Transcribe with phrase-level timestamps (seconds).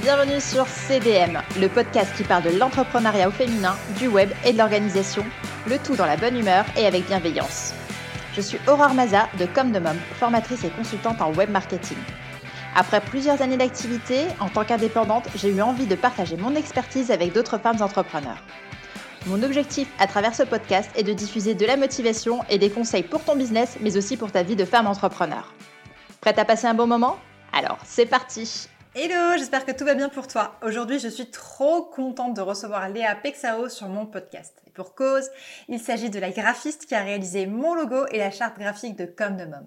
[0.00, 4.58] bienvenue sur CDM, le podcast qui parle de l'entrepreneuriat au féminin, du web et de
[4.58, 5.22] l'organisation,
[5.66, 7.74] le tout dans la bonne humeur et avec bienveillance.
[8.34, 11.98] Je suis Aurore Maza de Comme de Mom, formatrice et consultante en web marketing.
[12.74, 17.34] Après plusieurs années d'activité, en tant qu'indépendante, j'ai eu envie de partager mon expertise avec
[17.34, 18.42] d'autres femmes entrepreneurs.
[19.26, 23.02] Mon objectif à travers ce podcast est de diffuser de la motivation et des conseils
[23.02, 25.52] pour ton business, mais aussi pour ta vie de femme entrepreneur.
[26.22, 27.18] Prête à passer un bon moment?
[27.52, 30.56] Alors, c'est parti Hello, j'espère que tout va bien pour toi.
[30.62, 34.60] Aujourd'hui, je suis trop contente de recevoir Léa Pexao sur mon podcast.
[34.66, 35.30] Et pour cause,
[35.68, 39.04] il s'agit de la graphiste qui a réalisé mon logo et la charte graphique de
[39.04, 39.64] Comme de Mom.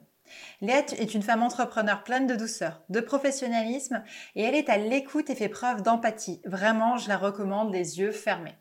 [0.59, 4.03] Léa est une femme entrepreneur pleine de douceur, de professionnalisme
[4.35, 6.41] et elle est à l'écoute et fait preuve d'empathie.
[6.43, 8.57] Vraiment, je la recommande les yeux fermés.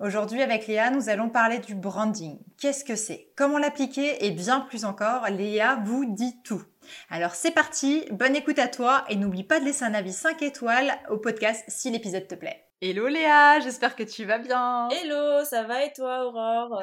[0.00, 2.38] Aujourd'hui, avec Léa, nous allons parler du branding.
[2.58, 3.28] Qu'est-ce que c'est?
[3.36, 4.24] Comment l'appliquer?
[4.24, 6.62] Et bien plus encore, Léa vous dit tout.
[7.10, 10.42] Alors c'est parti, bonne écoute à toi et n'oublie pas de laisser un avis 5
[10.42, 12.64] étoiles au podcast si l'épisode te plaît.
[12.80, 14.88] Hello Léa, j'espère que tu vas bien.
[14.90, 16.82] Hello, ça va et toi Aurore?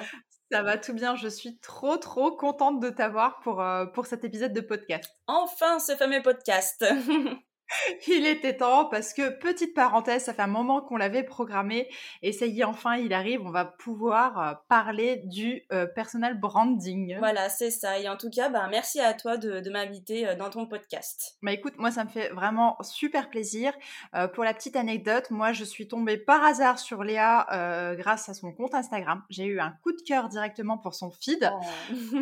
[0.51, 4.23] Ça va tout bien, je suis trop trop contente de t'avoir pour, euh, pour cet
[4.23, 5.09] épisode de podcast.
[5.27, 6.85] Enfin ce fameux podcast
[8.07, 11.89] il était temps parce que, petite parenthèse, ça fait un moment qu'on l'avait programmé
[12.21, 16.39] et ça y est, enfin, il arrive, on va pouvoir euh, parler du euh, personal
[16.39, 17.17] branding.
[17.17, 17.99] Voilà, c'est ça.
[17.99, 21.37] Et en tout cas, bah, merci à toi de, m'inviter euh, dans ton podcast.
[21.41, 23.73] Bah écoute, moi, ça me fait vraiment super plaisir.
[24.33, 28.53] pour la petite anecdote, moi, je suis tombée par hasard sur Léa grâce à son
[28.53, 29.23] compte Instagram.
[29.29, 31.51] J'ai eu un coup de cœur directement pour son feed.
[31.51, 32.17] Oh.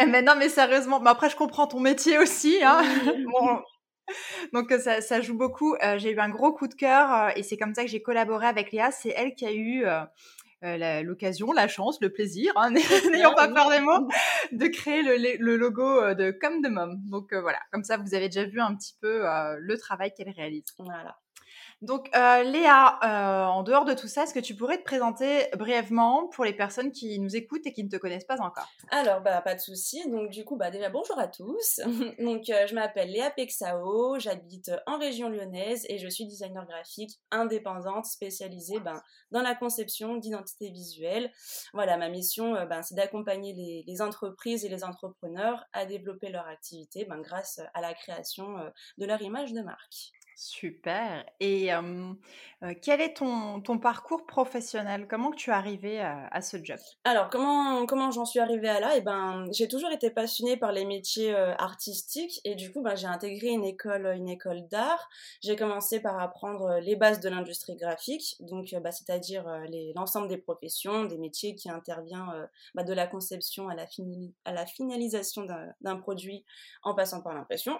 [0.06, 2.58] mais non, mais sérieusement, mais après, je comprends ton métier aussi.
[2.62, 2.82] Hein.
[3.32, 3.62] bon,
[4.52, 5.76] donc ça, ça, joue beaucoup.
[5.96, 8.72] j'ai eu un gros coup de cœur et c'est comme ça que j'ai collaboré avec
[8.72, 8.90] Léa.
[8.90, 9.84] C'est elle qui a eu
[11.04, 12.70] l'occasion, la chance, le plaisir, hein,
[13.12, 14.08] n'ayons pas peur des mots,
[14.52, 17.00] de créer le, le logo de Comme de Mom.
[17.08, 19.22] Donc voilà, comme ça vous avez déjà vu un petit peu
[19.58, 20.64] le travail qu'elle réalise.
[20.78, 21.16] Voilà.
[21.82, 25.46] Donc, euh, Léa, euh, en dehors de tout ça, est-ce que tu pourrais te présenter
[25.56, 28.68] brièvement pour les personnes qui nous écoutent et qui ne te connaissent pas encore?
[28.90, 30.06] Alors, bah, pas de souci.
[30.10, 31.80] Donc, du coup, bah, déjà, bonjour à tous.
[32.18, 37.18] Donc, euh, je m'appelle Léa Pexao, j'habite en région lyonnaise et je suis designer graphique
[37.30, 41.32] indépendante spécialisée ben, dans la conception d'identité visuelle.
[41.72, 46.46] Voilà, ma mission, ben, c'est d'accompagner les, les, entreprises et les entrepreneurs à développer leur
[46.46, 48.56] activité ben, grâce à la création
[48.98, 50.12] de leur image de marque.
[50.40, 51.26] Super.
[51.38, 51.68] Et
[52.80, 55.06] quel est ton, ton, parcours professionnel?
[55.06, 56.78] Comment tu es arrivée à, ce job?
[57.04, 58.92] Alors, comment, comment j'en suis arrivée à là?
[58.96, 63.06] Eh ben, j'ai toujours été passionnée par les métiers artistiques et du coup, ben, j'ai
[63.06, 65.10] intégré une école, une école d'art.
[65.42, 69.44] J'ai commencé par apprendre les bases de l'industrie graphique, donc bah, c'est-à-dire
[69.94, 73.84] l'ensemble des professions, des métiers qui interviennent bah, de la conception à la,
[74.46, 75.46] à la finalisation
[75.82, 76.46] d'un produit
[76.82, 77.78] en passant par l'impression.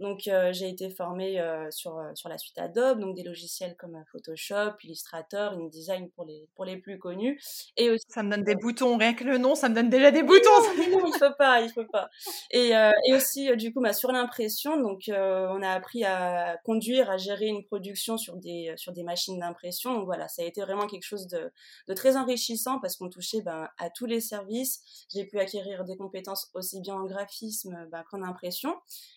[0.00, 1.40] Donc, j'ai été formée
[1.70, 6.48] sur sur la suite Adobe, donc des logiciels comme euh, Photoshop, Illustrator, InDesign pour les,
[6.54, 7.40] pour les plus connus.
[7.76, 10.10] Et aussi, ça me donne des boutons, rien que le nom, ça me donne déjà
[10.10, 10.48] des boutons.
[10.76, 12.08] Non, il faut pas, il faut pas.
[12.50, 17.10] Et, euh, et aussi, du coup, bah, sur l'impression, donc on a appris à conduire,
[17.10, 19.94] à gérer une production sur des, sur des machines d'impression.
[19.94, 21.52] Donc voilà, ça a été vraiment quelque chose de,
[21.88, 25.06] de très enrichissant parce qu'on touchait ben, à tous les services.
[25.12, 28.74] J'ai pu acquérir des compétences aussi bien en graphisme ben, qu'en impression.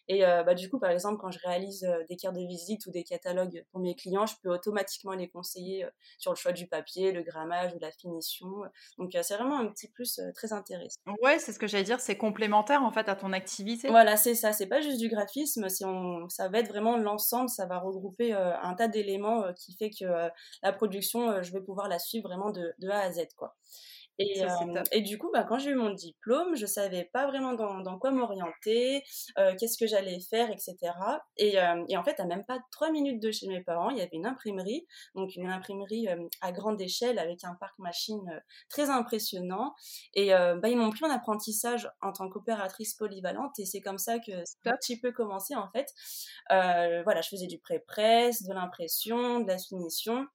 [0.07, 3.03] Et bah, du coup, par exemple, quand je réalise des cartes de visite, ou des
[3.03, 7.11] catalogues pour mes clients, je peux automatiquement les conseiller euh, sur le choix du papier,
[7.11, 8.47] le grammage ou la finition.
[8.97, 10.99] Donc euh, c'est vraiment un petit plus euh, très intéressant.
[11.21, 13.89] Ouais, c'est ce que j'allais dire, c'est complémentaire en fait à ton activité.
[13.89, 17.65] Voilà, c'est ça, c'est pas juste du graphisme, on, ça va être vraiment l'ensemble, ça
[17.65, 20.05] va regrouper un tas d'éléments qui fait que
[20.61, 23.55] la production, je vais pouvoir la suivre vraiment de, de A à Z quoi.
[24.19, 27.53] Et, euh, et, du coup, bah, quand j'ai eu mon diplôme, je savais pas vraiment
[27.53, 29.03] dans, dans quoi m'orienter,
[29.39, 30.75] euh, qu'est-ce que j'allais faire, etc.
[31.37, 33.97] Et, euh, et, en fait, à même pas trois minutes de chez mes parents, il
[33.97, 34.85] y avait une imprimerie,
[35.15, 36.07] donc une imprimerie
[36.41, 39.73] à grande échelle avec un parc machine très impressionnant.
[40.13, 44.19] Et bah, ils m'ont pris en apprentissage en tant qu'opératrice polyvalente, et c'est comme ça
[44.19, 45.87] que ça a un petit peu commencé en fait.
[46.49, 50.27] voilà, je faisais du pré-presse, de l'impression, de la finition.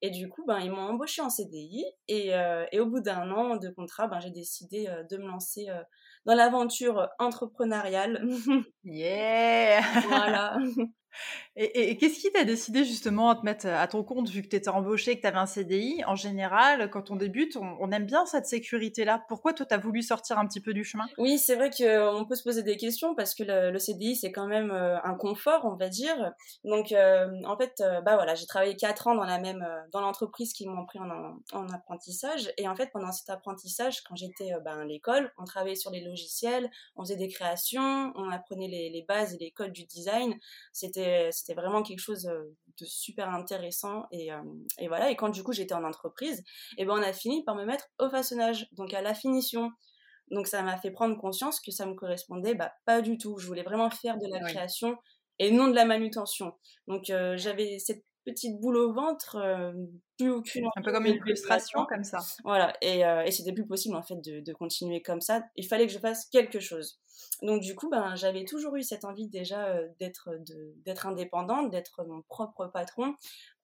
[0.00, 1.84] Et du coup, ben, ils m'ont embauché en CDI.
[2.06, 5.26] Et, euh, et au bout d'un an de contrat, ben, j'ai décidé euh, de me
[5.26, 5.82] lancer euh,
[6.24, 8.24] dans l'aventure entrepreneuriale.
[8.84, 10.56] yeah Voilà.
[11.60, 14.54] Et, qu'est-ce qui t'a décidé justement à te mettre à ton compte vu que tu
[14.54, 18.26] étais embauché, que tu avais un CDI En général, quand on débute, on, aime bien
[18.26, 19.24] cette sécurité-là.
[19.28, 21.06] Pourquoi toi, tu as voulu sortir un petit peu du chemin?
[21.18, 24.46] Oui, c'est vrai qu'on peut se poser des questions parce que le, CDI, c'est quand
[24.46, 26.32] même euh, un confort, on va dire.
[26.62, 30.00] Donc, euh, en fait, euh, bah voilà, j'ai travaillé quatre ans dans la même dans
[30.00, 32.52] l'entreprise qui m'ont pris en, apprentissage.
[32.56, 36.04] Et en fait, pendant cet apprentissage, quand j'étais bah, à l'école, on travaillait sur les
[36.04, 40.38] logiciels, on faisait des créations, on apprenait les bases et les codes du design.
[40.72, 44.28] C'était c'était c'était vraiment quelque chose de super intéressant et,
[44.78, 45.10] et voilà.
[45.10, 46.40] Et quand du coup j'étais en entreprise
[46.76, 49.70] et eh ben on a fini par me mettre au façonnage donc à la finition.
[50.30, 53.38] Donc ça m'a fait prendre conscience que ça me correspondait bah, pas du tout.
[53.38, 54.96] Je voulais vraiment faire de la création
[55.38, 56.52] et non de la manutention.
[56.86, 59.36] Donc j'avais cette petite boule au ventre,
[60.18, 60.68] plus aucune.
[60.76, 62.18] Un peu comme une frustration, comme ça.
[62.44, 65.42] Voilà, et, et c'était plus possible en fait de, de, continuer comme ça.
[65.56, 67.00] Il fallait que je fasse quelque chose.
[67.42, 70.30] Donc du coup, ben, j'avais toujours eu cette envie déjà d'être
[70.84, 73.14] d'être indépendante, d'être mon propre patron.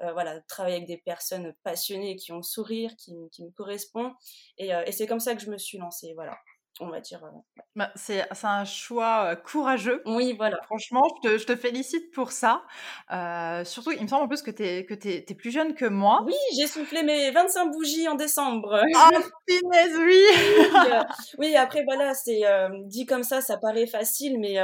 [0.01, 4.13] voilà, travailler avec des personnes passionnées qui ont le sourire, qui, qui me correspondent.
[4.59, 6.13] Et, et c'est comme ça que je me suis lancée.
[6.15, 6.37] Voilà
[6.81, 7.25] on va dire.
[7.25, 10.03] Euh, bah, c'est un choix courageux.
[10.07, 10.59] Oui, voilà.
[10.65, 12.65] Franchement, je te, je te félicite pour ça.
[13.13, 15.85] Euh, surtout, il me semble en plus que tu es, que es, plus jeune que
[15.85, 16.23] moi.
[16.27, 18.83] Oui, j'ai soufflé mes 25 bougies en décembre.
[18.97, 19.11] Ah,
[19.49, 20.23] finesse, oui
[21.39, 22.43] oui, après, voilà, c'est
[22.87, 24.57] dit comme ça, ça paraît facile, mais,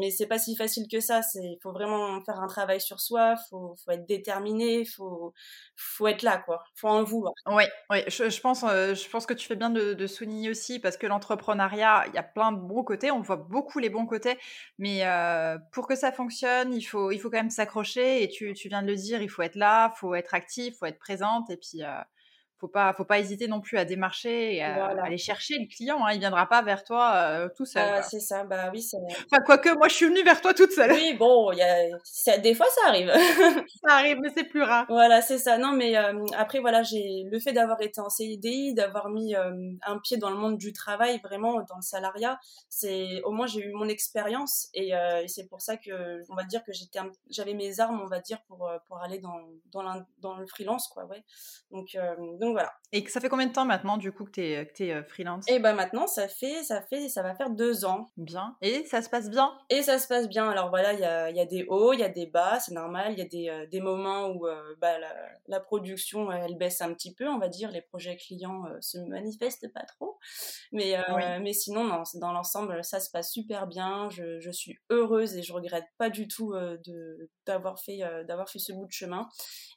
[0.00, 1.20] mais c'est pas si facile que ça.
[1.34, 5.32] Il faut vraiment faire un travail sur soi, il faut, faut, être déterminé, il faut,
[5.76, 6.64] faut être là, quoi.
[6.74, 7.32] faut en vouloir.
[7.46, 10.78] Oui, oui je, je pense, je pense que tu fais bien de, de souligner aussi,
[10.78, 13.88] parce que l'entreprise l'entrepreneuriat, il y a plein de bons côtés, on voit beaucoup les
[13.88, 14.38] bons côtés,
[14.78, 15.02] mais
[15.72, 18.82] pour que ça fonctionne, il faut, il faut quand même s'accrocher, et tu, tu, viens
[18.82, 21.50] de le dire, il faut être là, il faut être actif, il faut être présente,
[21.50, 21.82] et puis
[22.58, 26.04] faut pas, faut pas hésiter non plus à démarcher et à, aller chercher le client.
[26.04, 26.12] Hein.
[26.12, 27.82] Il viendra pas vers toi euh, tout seul.
[27.86, 28.86] Ah, c'est ça, bah oui.
[29.30, 30.92] Enfin, quoique, moi, je suis venue vers toi toute seule.
[30.92, 32.38] Oui, bon, y a...
[32.38, 33.12] des fois, ça arrive.
[33.84, 34.86] ça arrive, mais c'est plus rare.
[34.88, 35.58] Voilà, c'est ça.
[35.58, 39.52] Non, mais euh, après, voilà, j'ai le fait d'avoir été en CIDI, d'avoir mis euh,
[39.86, 42.38] un pied dans le monde du travail, vraiment dans le salariat.
[42.70, 44.92] C'est au moins j'ai eu mon expérience et,
[45.26, 48.38] c'est pour ça que on va dire que j'étais, j'avais mes armes, on va dire,
[48.46, 49.40] pour pour aller dans
[49.72, 49.82] dans,
[50.18, 51.04] dans le freelance, quoi.
[51.04, 51.22] Ouais.
[51.70, 51.96] Donc,
[52.40, 52.72] donc donc voilà.
[52.92, 55.44] Et ça fait combien de temps maintenant du coup que tu es, es, euh, freelance?
[55.48, 58.10] Et eh ben maintenant ça fait ça fait ça va faire deux ans.
[58.16, 58.56] Bien.
[58.62, 59.52] Et ça se passe bien?
[59.70, 60.48] Et ça se passe bien.
[60.48, 62.72] Alors voilà, il y a, y a, des hauts, il y a des bas, c'est
[62.72, 63.12] normal.
[63.12, 65.12] Il y a des, euh, des, moments où euh, bah, la,
[65.48, 67.72] la, production elle baisse un petit peu, on va dire.
[67.72, 70.18] Les projets clients se manifestent pas trop.
[70.72, 70.96] Mais,
[71.40, 74.08] mais sinon, non, dans l'ensemble, ça se passe super bien.
[74.10, 78.58] Je, je, suis heureuse et je regrette pas du tout de d'avoir fait d'avoir fait
[78.58, 79.28] ce bout de chemin.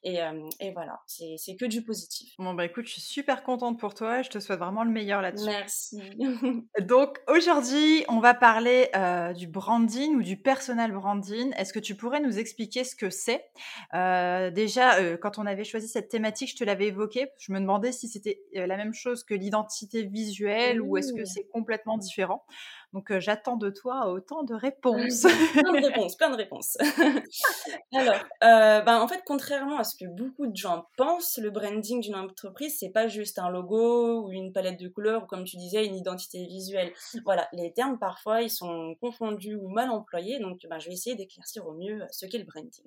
[0.04, 0.20] Et,
[0.60, 2.34] et voilà, c'est que du positif.
[2.38, 5.22] Bon bah écoute, je suis super contente pour toi je te souhaite vraiment le meilleur
[5.22, 5.46] là-dessus.
[5.46, 6.02] Merci.
[6.82, 11.54] Donc aujourd'hui, on va parler euh, du branding ou du personal branding.
[11.56, 13.46] Est-ce que tu pourrais nous expliquer ce que c'est?
[13.94, 17.30] Euh, Déjà, euh, quand on avait choisi cette thématique, je te l'avais évoqué.
[17.40, 21.48] Je me demandais si c'était la même chose que l'identité visuelle ou est-ce que c'est
[21.48, 22.46] complètement différent.
[22.94, 25.26] Donc j'attends de toi autant de réponses.
[25.54, 26.78] plein de réponses, plein de réponses.
[27.94, 32.16] Alors, ben, en fait, contrairement à ce que beaucoup de gens pensent, le branding d'une
[32.16, 35.86] entreprise, c'est pas juste un logo ou une palette de couleurs ou comme tu disais,
[35.86, 36.92] une identité visuelle.
[37.26, 41.16] Voilà, les termes parfois ils sont confondus ou mal employés, donc ben, je vais essayer
[41.16, 42.86] d'éclaircir au mieux ce qu'est le branding.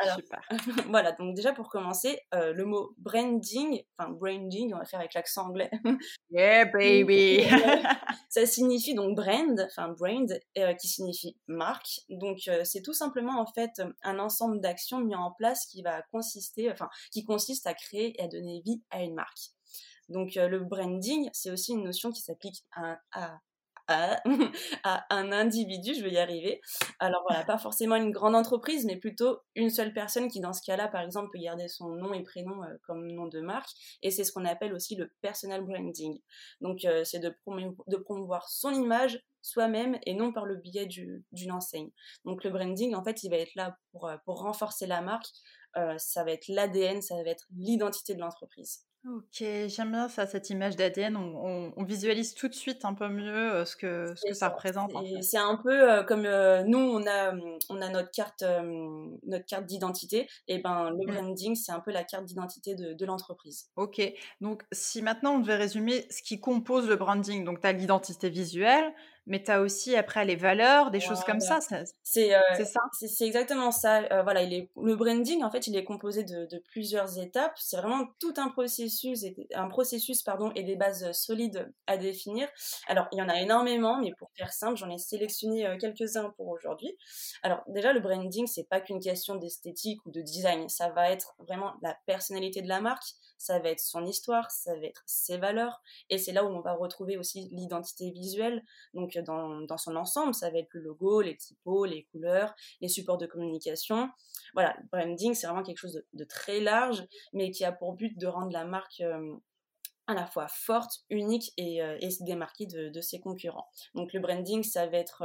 [0.00, 0.40] Alors, Super.
[0.88, 5.46] voilà, donc déjà pour commencer, le mot branding, enfin branding, on va faire avec l'accent
[5.46, 5.70] anglais.
[6.30, 7.44] Yeah baby.
[8.30, 12.00] ça signifie donc brand, enfin brand, euh, qui signifie marque.
[12.08, 16.02] Donc euh, c'est tout simplement en fait un ensemble d'actions mis en place qui va
[16.12, 19.50] consister, enfin qui consiste à créer et à donner vie à une marque.
[20.08, 23.38] Donc euh, le branding, c'est aussi une notion qui s'applique à, à,
[24.84, 26.60] à, un individu, je vais y arriver.
[26.98, 30.62] Alors voilà, pas forcément une grande entreprise, mais plutôt une seule personne qui, dans ce
[30.62, 33.70] cas-là, par exemple, peut garder son nom et prénom euh, comme nom de marque.
[34.02, 36.20] Et c'est ce qu'on appelle aussi le personal branding.
[36.60, 37.34] Donc euh, c'est de,
[38.04, 41.90] promouvoir son image soi-même et non par le biais d'une enseigne.
[42.24, 45.28] Donc le branding, en fait, il va être là pour, euh, pour renforcer la marque.
[45.98, 48.89] ça va être l'ADN, ça va être l'identité de l'entreprise.
[49.08, 51.16] Ok, j'aime bien ça, cette image d'ADN.
[51.16, 54.50] On, on, visualise tout de suite un peu mieux euh, ce que, ce que ça,
[54.50, 54.92] représente.
[55.22, 57.32] C'est un peu euh, comme euh, nous, on a,
[57.70, 58.44] on a notre carte,
[59.24, 60.28] notre carte d'identité.
[60.48, 61.14] Et ben, le mmh.
[61.14, 63.70] branding, c'est un peu la carte d'identité de, de l'entreprise.
[63.76, 64.02] Ok,
[64.42, 68.28] donc si maintenant on devait résumer ce qui compose le branding, donc tu as l'identité
[68.28, 68.92] visuelle,
[69.26, 71.58] mais tu as aussi après les valeurs, des choses comme ça.
[71.58, 72.80] Euh, c'est ça?
[72.92, 74.02] C'est exactement ça.
[74.12, 77.52] Euh, voilà, il est, le branding, en fait, il est composé de, de plusieurs étapes.
[77.56, 82.48] C'est vraiment tout un processus, et, un processus pardon, et des bases solides à définir.
[82.88, 86.30] Alors, il y en a énormément, mais pour faire simple, j'en ai sélectionné euh, quelques-uns
[86.36, 86.96] pour aujourd'hui.
[87.42, 90.68] Alors, déjà, le branding, c'est pas qu'une question d'esthétique ou de design.
[90.68, 94.74] Ça va être vraiment la personnalité de la marque, ça va être son histoire, ça
[94.74, 95.80] va être ses valeurs,
[96.10, 98.62] et c'est là où on va retrouver aussi l'identité visuelle.
[98.92, 100.34] Donc, dans, son ensemble.
[100.34, 104.10] Ça va être le logo, les typos, les couleurs, les supports de communication.
[104.52, 108.26] Voilà, branding, c'est vraiment quelque chose de, très large, mais qui a pour but de
[108.26, 109.34] rendre la marque euh,
[110.06, 113.68] à la fois forte, unique et, et se démarquer de, ses concurrents.
[113.94, 115.24] Donc le branding, ça va être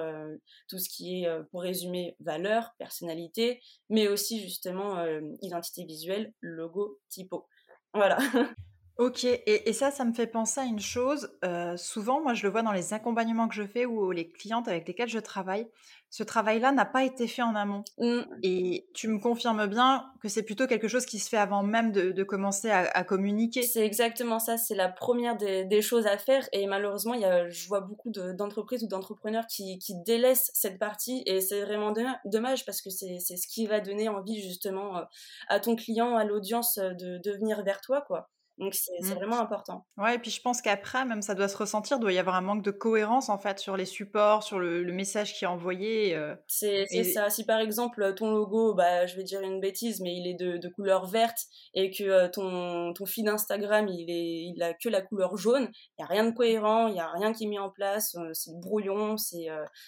[0.67, 5.03] tout ce qui est, pour résumer, valeur, personnalité, mais aussi justement
[5.41, 7.48] identité visuelle, logo, typo.
[7.96, 8.18] Voilà.
[8.98, 11.30] Ok, et, ça, ça me fait penser à une chose.
[11.44, 14.70] Euh, souvent, moi, je le vois dans les accompagnements que je fais ou les clientes
[14.70, 15.68] avec lesquelles je travaille.
[16.10, 17.84] Ce travail-là n'a pas été fait en amont.
[17.98, 18.22] Mmh.
[18.44, 21.92] Et tu me confirmes bien que c'est plutôt quelque chose qui se fait avant même
[21.92, 23.64] de, commencer à, communiquer.
[23.64, 24.58] C'est exactement ça.
[24.58, 26.48] C'est la première des, choses à faire.
[26.54, 31.22] Et malheureusement, y a, je vois beaucoup d'entreprises ou d'entrepreneurs qui, délaissent cette partie.
[31.25, 35.02] Et c'est vraiment dommage parce que c'est ce qui va donner envie justement euh,
[35.50, 38.30] à ton client, à l'audience de, de venir vers toi, quoi.
[38.58, 39.16] Donc c'est mmh.
[39.16, 39.86] vraiment important.
[39.98, 42.42] Ouais, et puis je pense qu'après, même ça doit se ressentir, doit y avoir un
[42.42, 46.16] manque de cohérence en fait sur les supports, sur le, message qui est envoyé.
[46.16, 47.30] Euh, c'est ça.
[47.30, 50.70] Si par exemple ton logo, bah, je vais dire une bêtise, mais il est de,
[50.70, 51.38] couleur verte
[51.74, 55.70] et que euh, ton, ton feed Instagram il, est, il a que la couleur jaune,
[55.74, 58.16] il n'y a rien de cohérent, il n'y a rien qui est mis en place,
[58.16, 59.48] euh, c'est brouillon, c'est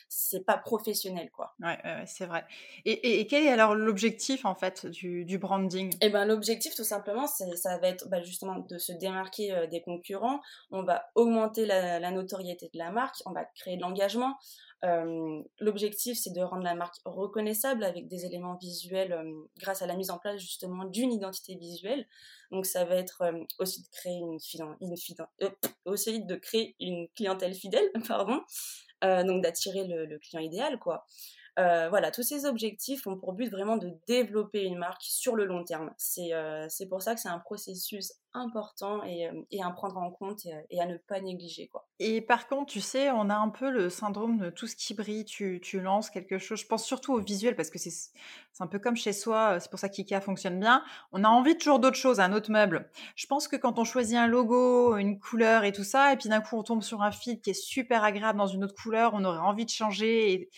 [0.09, 1.55] c'est pas professionnel quoi.
[1.61, 2.45] Ouais, c'est vrai.
[2.85, 5.93] Et, et, quel est alors l'objectif en fait du, du branding?
[6.01, 9.81] Eh ben l'objectif tout simplement, ça va être bah, justement de se démarquer euh, des
[9.81, 10.39] concurrents,
[10.71, 14.35] on va augmenter la, notoriété de la marque, on va créer de l'engagement.
[14.85, 19.87] Euh, l'objectif, c'est de rendre la marque reconnaissable avec des éléments visuels euh, grâce à
[19.87, 22.07] la mise en place justement d'une identité visuelle.
[22.51, 23.23] Donc ça va être
[23.57, 23.89] aussi de
[26.35, 28.41] créer une, clientèle fidèle, pardon.
[29.01, 30.79] donc d'attirer le, client idéal,
[31.57, 35.63] voilà, tous ces objectifs ont pour but vraiment de développer une marque sur le long
[35.63, 35.91] terme.
[35.97, 40.45] C'est pour ça que c'est un processus important et, euh, et, à prendre en compte
[40.69, 41.67] et, à ne pas négliger.
[41.67, 41.87] Quoi.
[41.99, 44.93] Et par contre, tu sais, on a un peu le syndrome de tout ce qui
[44.93, 46.59] brille, tu, tu lances quelque chose.
[46.59, 48.11] Je pense surtout au visuel parce que c'est
[48.59, 50.83] un peu comme chez soi, c'est pour ça qu'IKEA fonctionne bien.
[51.11, 52.89] On a envie toujours d'autres choses, un autre meuble.
[53.15, 56.29] Je pense que quand on choisit un logo, une couleur et tout ça, et puis
[56.29, 59.13] d'un coup on tombe sur un fil qui est super agréable dans une autre couleur,
[59.13, 60.49] on aurait envie de changer.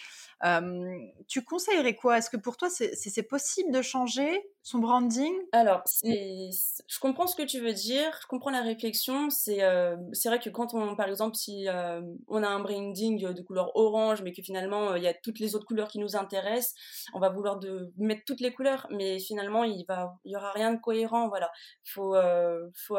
[1.28, 2.18] Tu conseillerais quoi?
[2.18, 5.34] Est-ce que pour toi, c'est possible de changer son branding?
[5.52, 9.30] Alors, je comprends ce que tu veux dire, je comprends la réflexion.
[9.30, 11.68] C'est vrai que quand on, par exemple, si
[12.28, 15.56] on a un branding de couleur orange, mais que finalement, il y a toutes les
[15.56, 16.76] autres couleurs qui nous intéressent,
[17.14, 20.74] on va vouloir de mettre toutes les couleurs, mais finalement, il va, y aura rien
[20.74, 21.30] de cohérent.
[21.30, 21.50] Voilà,
[21.84, 22.16] faut,
[22.76, 22.98] faut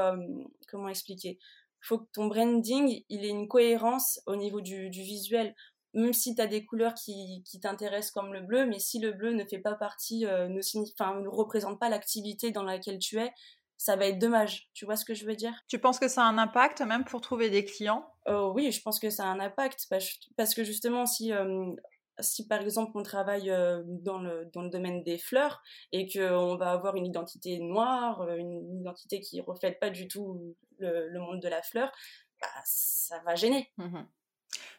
[0.69, 1.39] comment expliquer?
[1.83, 5.55] Faut que ton branding, il ait une cohérence au niveau du visuel
[5.95, 9.13] même si tu as des couleurs qui, qui t'intéressent comme le bleu, mais si le
[9.13, 13.33] bleu ne fait pas partie, euh, ne, ne représente pas l'activité dans laquelle tu es,
[13.77, 14.69] ça va être dommage.
[14.75, 15.55] Tu vois ce que je veux dire?
[15.67, 18.07] Tu penses que ça a un impact même pour trouver des clients?
[18.29, 19.87] Euh, Oui, je pense que ça a un impact
[20.37, 21.73] parce que justement, si, euh,
[22.21, 23.51] si par exemple on travaille
[23.87, 28.81] dans, le, dans le domaine des fleurs et qu'on va avoir une identité noire, une
[28.81, 31.91] identité qui reflète pas du tout le, monde de la fleur,
[32.41, 33.71] bah, ça va gêner.
[33.79, 34.01] Mmh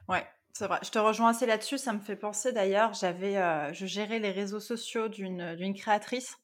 [0.10, 1.77] ouais, c'est vrai, je te rejoins assez là-dessus.
[1.77, 6.36] Ça me fait penser d'ailleurs, j'avais, euh, je gérais les réseaux sociaux d'une, d'une créatrice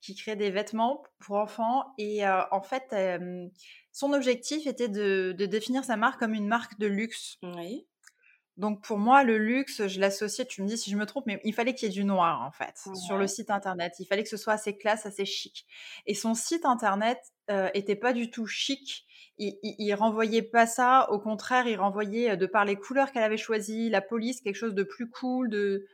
[0.00, 2.94] qui crée des vêtements pour enfants et euh, en fait,
[3.92, 7.38] son objectif était de, de, définir sa marque comme une marque de luxe.
[7.42, 7.86] Oui.
[8.56, 11.40] Donc pour moi, le luxe, je l'associais, tu me dis si je me trompe, mais
[11.44, 13.94] il fallait qu'il y ait du noir en fait sur le site internet.
[13.98, 15.66] Il fallait que ce soit assez classe, assez chic.
[16.06, 17.18] Et son site internet
[17.50, 19.06] euh, était pas du tout chic
[19.38, 23.22] il, il, renvoyait pas ça, au contraire, il renvoyait euh, de par les couleurs qu'elle
[23.22, 25.86] avait choisies, la police, quelque chose de plus cool, de,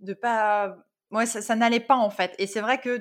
[0.00, 0.76] de pas.
[1.10, 2.34] Ouais, ça, ça n'allait pas en fait.
[2.38, 3.00] Et c'est vrai que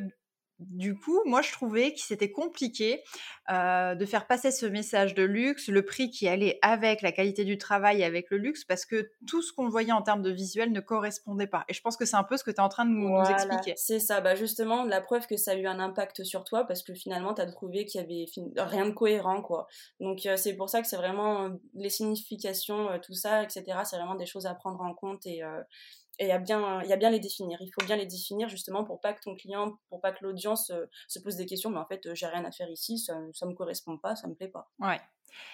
[0.70, 3.04] du coup, moi, je trouvais que c'était compliqué
[3.52, 7.44] euh, de faire passer ce message de luxe, le prix qui allait avec la qualité
[7.44, 10.72] du travail, avec le luxe, parce que tout ce qu'on voyait en termes de visuel
[10.72, 11.66] ne correspondait pas.
[11.68, 13.20] Et je pense que c'est un peu ce que tu es en train de nous,
[13.30, 13.74] expliquer.
[13.76, 16.84] C'est ça, bah justement, la preuve que ça a eu un impact sur toi, parce
[16.84, 18.26] que finalement, tu as trouvé qu'il y avait
[18.58, 19.68] rien de cohérent, quoi.
[20.00, 24.16] Donc, euh, c'est pour ça que c'est vraiment les significations, tout ça, etc., c'est vraiment
[24.16, 25.42] des choses à prendre en compte et
[26.22, 27.58] et il y a bien y a bien les définir.
[27.62, 30.70] Il faut bien les définir justement pour pas que ton client pour pas que l'audience
[30.70, 31.72] euh, se pose des questions.
[31.72, 34.36] Mais en fait j'ai rien à faire ici ça ça me correspond pas ça me
[34.36, 34.70] plaît pas.
[34.80, 35.02] Ouais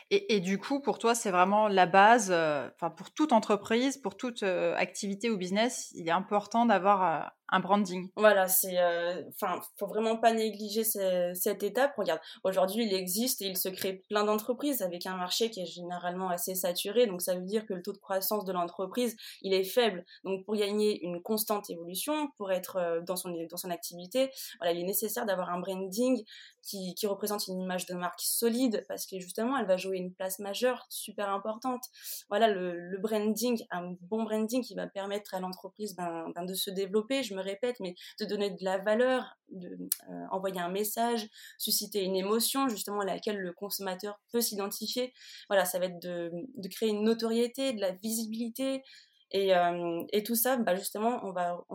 [0.10, 4.16] et, du coup, pour toi, c'est vraiment la base, euh, enfin pour toute entreprise, pour
[4.16, 8.10] toute euh, activité ou business, il est important d'avoir euh, un branding.
[8.16, 8.78] Voilà, c'est,
[9.30, 11.94] enfin, faut vraiment pas négliger cette étape.
[11.98, 15.66] Regarde, aujourd'hui, il existe et il se crée plein d'entreprises avec un marché qui est
[15.66, 17.08] généralement assez saturé.
[17.08, 20.06] Donc, ça veut dire que le taux de croissance de l'entreprise, il est faible.
[20.24, 24.30] Donc, pour gagner une constante évolution, pour être dans son dans son activité,
[24.60, 26.24] voilà, il est nécessaire d'avoir un branding
[26.68, 30.14] qui, qui représente une image de marque solide parce que justement, elle va jouer une
[30.14, 31.84] place majeure, super importante.
[32.30, 36.72] Voilà, le, branding, un bon branding qui va permettre à l'entreprise ben, ben, de se
[36.72, 39.78] développer, je me répète, mais de donner de la valeur, de
[40.10, 45.14] euh, un message, susciter une émotion justement à laquelle le consommateur peut s'identifier.
[45.50, 46.32] Voilà, ça va être de,
[46.70, 48.84] créer une notoriété, de la visibilité.
[49.32, 51.22] Et, euh, tout ça, bah justement,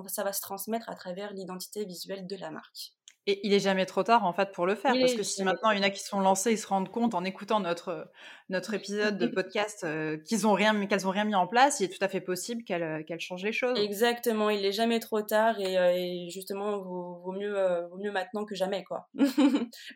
[0.08, 2.94] ça va se transmettre à travers l'identité visuelle de la marque.
[3.28, 5.70] Et il est jamais trop tard en fait pour le faire parce que si maintenant
[5.70, 8.10] il y en a qui sont lancés, ils se rendent compte en écoutant notre
[8.52, 11.84] notre épisode de podcast euh, qu'ils ont rien qu'elles ont rien mis en place, il
[11.84, 13.78] est tout à fait possible qu'elles euh, qu'elles changent les choses.
[13.80, 17.56] Exactement, il est jamais trop tard et, euh, et justement vaut, vaut mieux
[17.90, 19.08] vaut mieux maintenant que jamais quoi.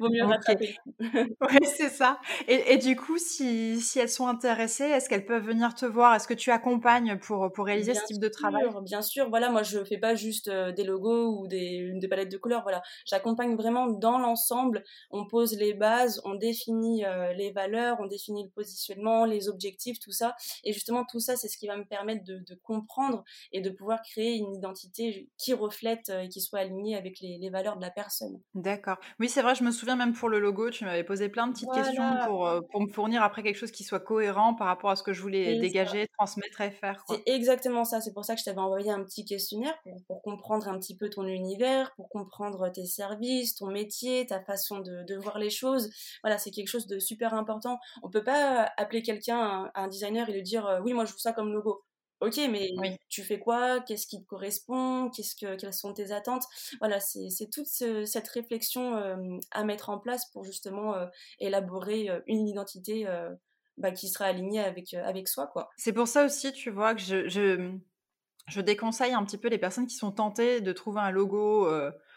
[0.01, 0.75] vaut mieux rattraper.
[1.01, 2.19] oui, c'est ça.
[2.49, 6.15] Et, et, du coup, si, si elles sont intéressées, est-ce qu'elles peuvent venir te voir?
[6.15, 8.65] Est-ce que tu accompagnes pour pour réaliser ce type de travail?
[8.83, 12.39] Bien sûr, voilà, moi je fais pas juste des logos ou des des palettes de
[12.39, 12.83] couleurs, voilà
[13.13, 14.83] accompagne vraiment dans l'ensemble.
[15.11, 17.05] On pose les bases, on définit
[17.37, 20.35] les valeurs, on définit le positionnement, les objectifs, tout ça.
[20.65, 23.23] Et justement, tout ça, c'est ce qui va me permettre de, comprendre
[23.53, 27.51] et de pouvoir créer une identité qui reflète euh, et qui soit alignée avec les,
[27.51, 28.41] valeurs de la personne.
[28.55, 28.97] D'accord.
[29.21, 31.53] Oui, c'est vrai, je me souviens même pour le logo, tu m'avais posé plein de
[31.53, 34.91] petites questions pour, euh, pour me fournir après quelque chose qui soit cohérent par rapport
[34.91, 37.05] à ce que je voulais dégager, transmettre et faire.
[37.09, 38.01] C'est exactement ça.
[38.01, 40.97] C'est pour ça que je t'avais envoyé un petit questionnaire pour, pour comprendre un petit
[40.97, 45.91] peu ton univers, pour comprendre tes services ton métier, ta façon de, voir les choses.
[46.23, 47.79] Voilà, c'est quelque chose de super important.
[48.03, 48.36] On peut pas
[48.77, 51.85] appeler quelqu'un un, designer et lui dire euh, oui, moi je veux ça comme logo.
[52.21, 52.71] Ok, mais
[53.11, 53.81] tu fais quoi?
[53.81, 55.11] Qu'est-ce qui te correspond?
[55.11, 56.45] Qu'est-ce que quelles sont tes attentes?
[56.81, 61.07] Voilà, c'est toute cette réflexion euh, à mettre en place pour justement euh,
[61.41, 63.07] élaborer une identité
[63.77, 65.69] bah, qui sera alignée avec avec soi, quoi.
[65.77, 67.75] C'est pour ça aussi, tu vois, que je, je,
[68.49, 71.69] je déconseille un petit peu les personnes qui sont tentées de trouver un logo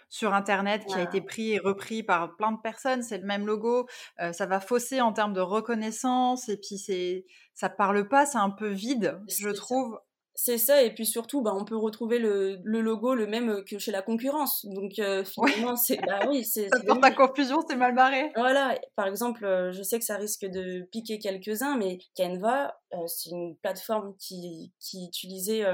[0.09, 3.03] sur Internet qui a été pris et repris par plein de personnes.
[3.03, 3.87] C'est le même logo.
[4.17, 8.25] ça va fausser en termes de reconnaissance et puis c'est ça parle pas.
[8.25, 9.99] C'est un peu vide, je trouve.
[10.41, 13.77] C'est ça, et puis surtout, bah, on peut retrouver le, le, logo le même que
[13.77, 14.65] chez la concurrence.
[14.67, 16.69] Donc finalement, c'est bah oui, c'est.
[16.69, 18.31] Ça porte à confusion, c'est mal barré.
[18.35, 19.41] Voilà, par exemple,
[19.73, 25.07] je sais que ça risque de piquer quelques-uns, mais Canva, c'est une plateforme qui, qui
[25.07, 25.65] utilisait.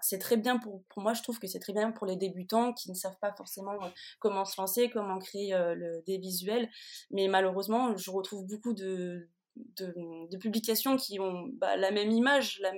[0.00, 2.72] C'est très bien pour, pour moi, je trouve que c'est très bien pour les débutants
[2.72, 3.76] qui ne savent pas forcément
[4.18, 6.70] comment se lancer, comment créer le, des visuels.
[7.10, 12.72] Mais malheureusement, je retrouve beaucoup de, de, publications qui ont bah, la même image, la,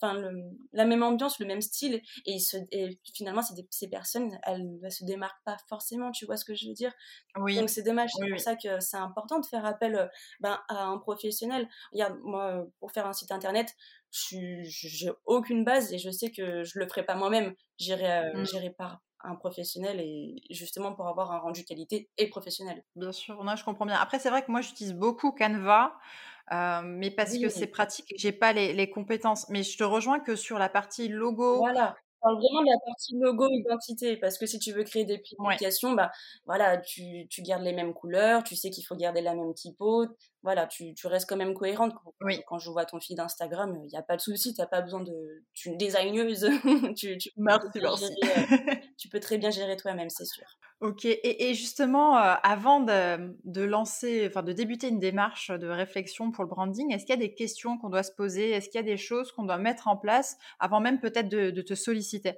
[0.00, 0.20] enfin,
[0.72, 5.04] la même ambiance, le même style, et, se, et finalement, ces personnes, elles ne se
[5.04, 6.92] démarquent pas forcément, tu vois ce que je veux dire?
[7.36, 7.56] Oui.
[7.56, 10.98] Donc c'est dommage, c'est pour ça que c'est important de faire appel ben, à un
[10.98, 11.68] professionnel.
[11.92, 13.74] Regarde, moi, pour faire un site internet,
[14.10, 17.54] je j'ai aucune base et je sais que je le ferai pas moi-même.
[17.78, 18.74] J'irai euh, mmh.
[18.76, 22.84] par un professionnel et justement pour avoir un rendu qualité et professionnel.
[22.96, 23.96] Bien sûr, non, je comprends bien.
[23.96, 25.94] Après, c'est vrai que moi, j'utilise beaucoup Canva,
[26.52, 29.48] euh, mais parce que c'est pratique j'ai pas les, les, compétences.
[29.48, 33.18] Mais je te rejoins que sur la partie logo, voilà parle vraiment de la partie
[33.18, 36.10] logo identité parce que si tu veux créer des publications bah
[36.46, 40.06] voilà tu, tu gardes les mêmes couleurs tu sais qu'il faut garder la même typo
[40.42, 41.94] voilà tu, tu restes quand même cohérente.
[42.20, 42.40] Oui.
[42.46, 45.00] quand je vois ton feed Instagram il n'y a pas de souci t'as pas besoin
[45.00, 46.48] de tu une designeuse.
[46.96, 48.04] Tu, tu, merci, merci.
[48.24, 50.44] Euh, tu peux très bien gérer toi-même c'est sûr.
[50.80, 55.68] Ok et, et justement euh, avant de, de lancer enfin de débuter une démarche de
[55.68, 58.50] réflexion pour le branding est-ce qu'il y a des questions qu'on doit se poser?
[58.50, 61.50] Est-ce qu'il y a des choses qu'on doit mettre en place avant même peut-être de,
[61.50, 62.32] de te solliciter?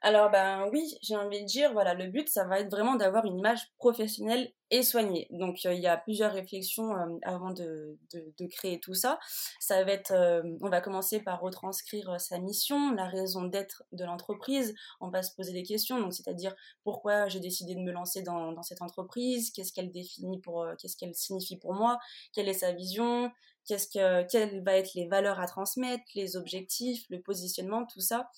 [0.00, 3.24] Alors ben oui, j'ai envie de dire, voilà, le but, ça va être vraiment d'avoir
[3.24, 5.26] une image professionnelle et soignée.
[5.30, 9.18] Donc euh, il y a plusieurs réflexions euh, avant de, de, créer tout ça.
[9.60, 14.04] Ça va être, euh, on va commencer par retranscrire sa mission, la raison d'être de
[14.04, 14.74] l'entreprise.
[15.00, 18.62] On va se poser des questions, donc c'est-à-dire pourquoi j'ai décidé de me lancer dans,
[18.62, 21.98] cette entreprise, qu'est-ce qu'elle définit pour, qu'est-ce qu'elle signifie pour moi,
[22.32, 23.30] quelle est sa vision,
[23.68, 28.30] qu'est-ce que, quelles vont être les valeurs à transmettre, les objectifs, le positionnement, tout ça.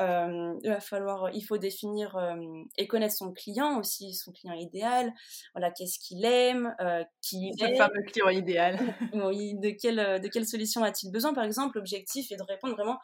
[0.00, 2.36] Euh, il va falloir, il faut définir euh,
[2.76, 5.12] et connaître son client aussi, son client idéal.
[5.54, 7.70] Voilà, qu'est-ce qu'il aime, euh, qui est.
[7.70, 8.78] Le fameux client idéal.
[9.12, 11.34] de quelle, de quelle solution a-t-il besoin?
[11.34, 12.98] Par exemple, l'objectif est de répondre vraiment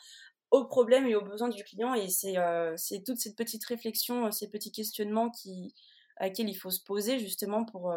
[0.50, 1.94] aux problèmes et aux besoins du client.
[1.94, 2.36] Et c'est
[2.76, 5.74] c'est toute cette petite réflexion, ces petits questionnements qui,
[6.16, 7.92] à laquelle il faut se poser justement pour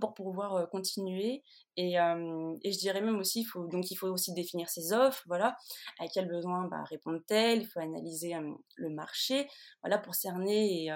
[0.00, 1.42] pour pouvoir continuer
[1.76, 5.56] et, je dirais même aussi il faut donc il faut aussi définir ses offres voilà.
[5.98, 7.62] À quels besoins bah, répondent-elles?
[7.62, 8.34] Il faut analyser
[8.76, 9.48] le marché
[9.82, 10.88] voilà pour cerner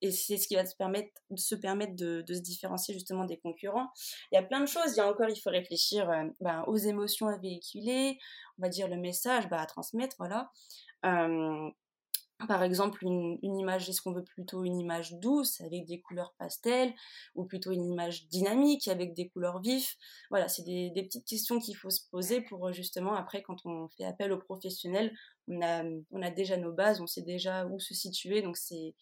[0.00, 3.38] et, c'est ce qui va se permettre se permettre de, de, se différencier justement des
[3.38, 3.88] concurrents.
[4.32, 6.76] Il y a plein de choses il y a encore il faut réfléchir bah, aux
[6.76, 8.18] émotions à véhiculer
[8.58, 10.50] on va dire le message bah, à transmettre voilà
[12.46, 16.92] par exemple une, image, est-ce qu'on veut plutôt une image douce avec des couleurs pastel
[17.34, 19.88] ou plutôt une image dynamique avec des couleurs vives
[20.30, 24.04] Voilà, c'est des, petites questions qu'il faut se poser pour justement après quand on fait
[24.04, 25.12] appel aux professionnels,
[25.48, 28.94] on a, on a déjà nos bases, on sait déjà où se situer, donc c'est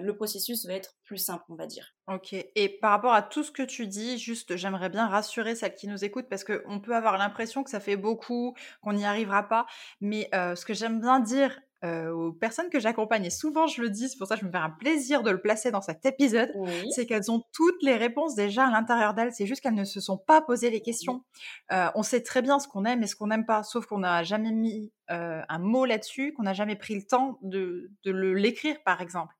[0.00, 1.94] le processus va être plus simple, on va dire.
[2.08, 2.32] Ok.
[2.32, 5.86] Et par rapport à tout ce que tu dis, juste, j'aimerais bien rassurer celles qui
[5.88, 9.66] nous écoutent parce qu'on peut avoir l'impression que ça fait beaucoup, qu'on n'y arrivera pas.
[10.00, 13.82] Mais euh, ce que j'aime bien dire euh, aux personnes que j'accompagne, et souvent je
[13.82, 15.80] le dis, c'est pour ça que je me fais un plaisir de le placer dans
[15.80, 16.50] cet épisode,
[16.90, 20.00] c'est qu'elles ont toutes les réponses déjà à l'intérieur d'elles, c'est juste qu'elles ne se
[20.00, 21.24] sont pas posé les questions.
[21.72, 23.98] Euh, on sait très bien ce qu'on aime et ce qu'on n'aime pas, sauf qu'on
[23.98, 28.76] n'a jamais mis un mot là-dessus, qu'on n'a jamais pris le temps de, de l'écrire,
[28.84, 29.34] par exemple.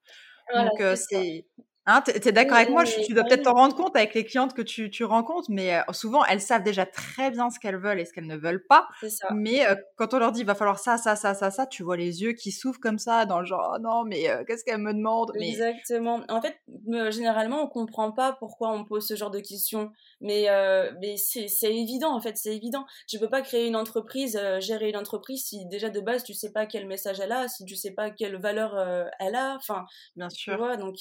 [0.55, 1.47] Donc, c'est
[1.91, 4.53] Hein, tu es, d'accord avec moi Tu dois peut-être t'en rendre compte avec les clientes
[4.53, 8.05] que tu, tu rencontres, mais souvent, elles savent déjà très bien ce qu'elles veulent et
[8.05, 8.87] ce qu'elles ne veulent pas.
[9.09, 9.29] Ça.
[9.35, 11.97] Mais quand on leur dit, il va falloir ça, ça, ça, ça, ça, tu vois
[11.97, 14.93] les yeux qui s'ouvrent comme ça, dans le genre, oh non, mais qu'est-ce qu'elle me
[14.93, 15.33] demande?
[15.41, 16.21] Exactement.
[16.29, 16.57] En fait,
[17.11, 19.91] généralement, on comprend pas pourquoi on pose ce genre de questions.
[20.21, 20.47] Mais,
[21.01, 22.85] mais c'est évident, en fait, c'est évident.
[23.09, 26.53] Tu peux pas créer une entreprise, gérer une entreprise si déjà de base, tu sais
[26.53, 28.77] pas quel message elle a, si tu sais pas quelle valeur
[29.19, 29.57] elle a.
[29.57, 30.53] Enfin, bien sûr.
[30.53, 30.97] Tu vois, donc,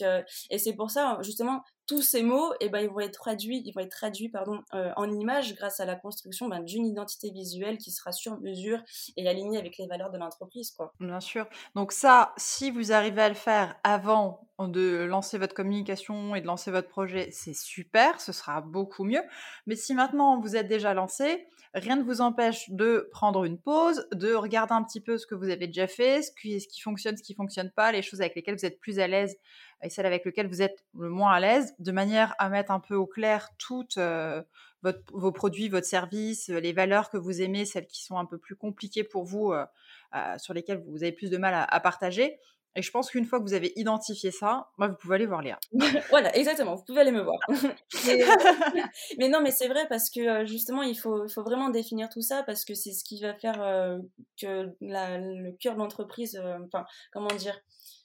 [0.49, 3.71] et c'est pour ça, justement, tous ces mots, eh ben, ils vont être traduits, ils
[3.71, 7.77] vont être traduits pardon, euh, en images grâce à la construction ben, d'une identité visuelle
[7.77, 8.81] qui sera sur mesure
[9.15, 10.71] et alignée avec les valeurs de l'entreprise.
[10.71, 10.93] Quoi.
[10.99, 11.47] Bien sûr.
[11.75, 16.47] Donc ça, si vous arrivez à le faire avant de lancer votre communication et de
[16.47, 19.23] lancer votre projet, c'est super, ce sera beaucoup mieux.
[19.65, 21.47] Mais si maintenant vous êtes déjà lancé,
[21.79, 25.35] rien ne vous empêche de prendre une pause, de regarder un petit peu ce que
[25.35, 28.35] vous avez déjà fait, ce qui, fonctionne, ce qui ne fonctionne pas, les choses avec
[28.35, 29.37] lesquelles vous êtes plus à l'aise
[29.83, 32.79] et celles avec lesquelles vous êtes le moins à l'aise, de manière à mettre un
[32.79, 34.41] peu au clair toutes euh,
[34.81, 38.55] vos produits, votre service, les valeurs que vous aimez, celles qui sont un peu plus
[38.55, 39.65] compliquées pour vous, euh,
[40.15, 42.39] euh, sur lesquelles vous avez plus de mal à, partager.
[42.75, 45.41] Et je pense qu'une fois que vous avez identifié ça, moi, vous pouvez aller voir
[45.41, 45.59] Léa.
[46.09, 47.39] voilà, exactement, vous pouvez aller me voir.
[49.17, 52.43] mais, non, mais c'est vrai parce que justement, il faut, faut vraiment définir tout ça
[52.43, 53.57] parce que c'est ce qui va faire
[54.39, 57.59] que le cœur de l'entreprise, enfin, comment dire,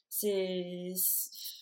[0.09, 0.93] c'est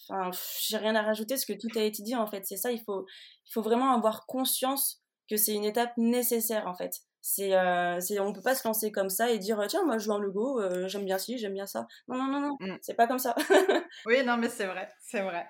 [0.09, 2.71] enfin j'ai rien à rajouter parce que tout a été dit en fait c'est ça
[2.71, 3.05] il faut
[3.47, 8.19] il faut vraiment avoir conscience que c'est une étape nécessaire en fait c'est euh, c'est
[8.19, 10.59] on peut pas se lancer comme ça et dire tiens moi je veux un logo
[10.59, 12.77] euh, j'aime bien ci j'aime bien ça non non non non mmh.
[12.81, 13.35] c'est pas comme ça
[14.05, 15.45] oui non mais c'est vrai c'est vrai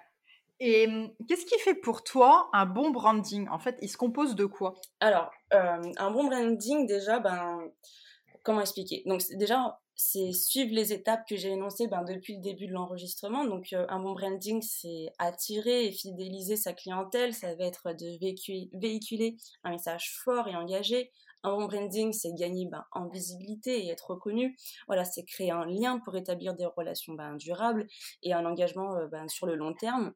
[0.64, 3.50] et mmh, qu'est-ce qui fait pour toi un bon branding?
[3.50, 4.76] En fait, il se compose de quoi?
[5.00, 7.68] Alors, euh, un bon branding, déjà, ben,
[8.44, 9.02] comment expliquer?
[9.08, 13.44] Donc, déjà, c'est suivre les étapes que j'ai énoncées ben, depuis le début de l'enregistrement.
[13.44, 17.34] Donc, euh, un bon branding, c'est attirer et fidéliser sa clientèle.
[17.34, 21.12] Ça va être de véhiculer un message fort et engagé.
[21.44, 24.56] Un bon branding, c'est gagner ben, en visibilité et être reconnu.
[24.88, 27.88] Voilà, c'est créer un lien pour établir des relations ben, durables
[28.22, 30.14] et un engagement euh, ben, sur le long terme.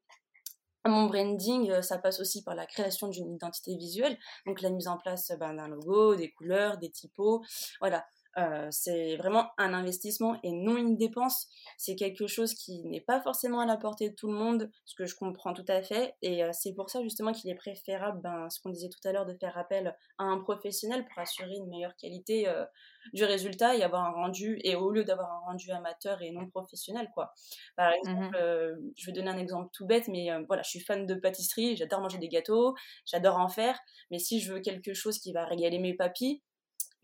[0.86, 4.88] Bon branding, euh, ça passe aussi par la création d'une identité visuelle, donc la mise
[4.88, 7.42] en place d'un logo, des couleurs, des typos.
[7.80, 8.06] Voilà,
[8.38, 11.48] euh, c'est vraiment un investissement et non une dépense.
[11.78, 14.96] C'est quelque chose qui n'est pas forcément à la portée de tout le monde, ce
[14.96, 16.16] que je comprends tout à fait.
[16.22, 19.12] Et euh, c'est pour ça justement qu'il est préférable, ben, ce qu'on disait tout à
[19.12, 22.66] l'heure, de faire appel à un professionnel pour assurer une meilleure qualité euh,
[23.14, 26.48] du résultat et avoir un rendu, et au lieu d'avoir un rendu amateur et non
[26.50, 27.34] professionnel, quoi.
[27.78, 31.06] Par mmh exemple, je vais donner un exemple tout bête, mais voilà, je suis fan
[31.06, 32.74] de pâtisserie, j'adore manger des gâteaux,
[33.06, 36.42] j'adore en faire, mais si je veux quelque chose qui va régaler mes papilles,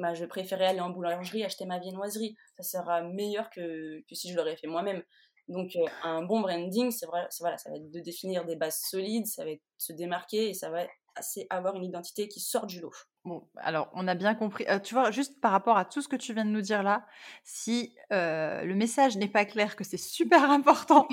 [0.02, 2.36] bah, je préférais aller en boulangerie acheter ma viennoiserie.
[2.60, 5.04] Ça sera meilleur que, que si je l'aurais fait moi-même.
[5.48, 9.26] Donc, euh, un bon branding, c'est voilà, ça va être de définir des bases solides,
[9.28, 10.86] ça va être se démarquer et ça va
[11.16, 12.94] assez avoir une identité qui sort du lot.
[13.26, 14.66] Bon, alors on a bien compris.
[14.70, 16.84] Euh, tu vois, juste par rapport à tout ce que tu viens de nous dire
[16.84, 17.06] là,
[17.44, 21.08] si euh, le message n'est pas clair, que c'est super important,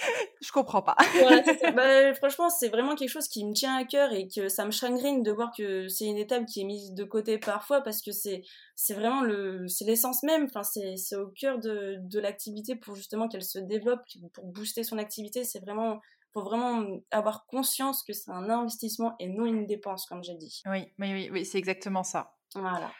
[0.40, 0.96] je comprends pas.
[1.74, 4.70] Bah, franchement, c'est vraiment quelque chose qui me tient à cœur et que ça me
[4.70, 8.12] chagrine de voir que c'est une étape qui est mise de côté parfois parce que
[8.12, 8.42] c'est
[8.74, 10.44] c'est vraiment le c'est l'essence même.
[10.44, 14.00] Enfin, c'est au cœur de, de l'activité pour justement qu'elle se développe,
[14.32, 15.44] pour booster son activité.
[15.44, 16.00] C'est vraiment
[16.32, 20.62] faut vraiment avoir conscience que c'est un investissement et non une dépense, comme j'ai dit.
[20.66, 22.36] Oui, oui, oui, oui c'est exactement ça.
[22.54, 22.90] Voilà.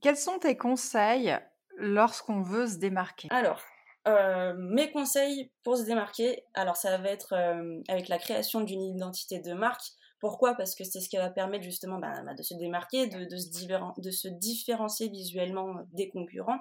[0.00, 1.36] Quels sont tes conseils
[1.76, 3.28] lorsqu'on veut se démarquer?
[3.30, 3.60] Alors,
[4.06, 8.82] euh, mes conseils pour se démarquer, alors ça va être euh, avec la création d'une
[8.82, 9.92] identité de marque.
[10.18, 10.54] Pourquoi?
[10.54, 14.28] Parce que c'est ce qui va permettre justement bah, bah, de se démarquer, de, se
[14.28, 16.58] différencier visuellement des concurrents.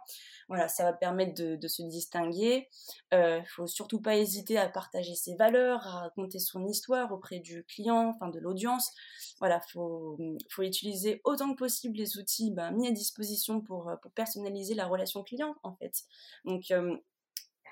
[0.50, 2.68] Voilà, ça va permettre de, se distinguer.
[3.14, 7.40] Il euh, faut surtout pas hésiter à partager ses valeurs, à raconter son histoire auprès
[7.40, 8.92] du client, enfin de l'audience.
[9.40, 10.18] Voilà, faut,
[10.50, 14.86] faut utiliser autant que possible les outils bah, mis à disposition pour, pour personnaliser la
[14.86, 16.04] relation client en fait.
[16.44, 16.74] Donc